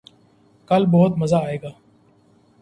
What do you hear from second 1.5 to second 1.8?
گا